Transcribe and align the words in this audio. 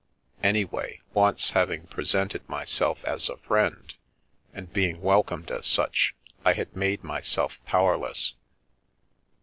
Anyway, 0.41 0.99
once 1.13 1.51
having 1.51 1.85
presented 1.85 2.49
myself 2.49 3.05
as 3.05 3.29
a 3.29 3.37
friend, 3.37 3.93
and 4.51 4.73
being 4.73 4.99
welcomed 4.99 5.51
as 5.51 5.67
such, 5.67 6.15
I 6.43 6.53
had 6.53 6.75
made 6.75 7.03
my 7.03 7.21
self 7.21 7.63
powerless. 7.67 8.33